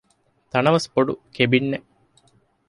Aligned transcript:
ތަނަވަސް 0.51 0.89
ބޮޑު 0.93 1.13
ކެބިންއެއް 1.35 1.87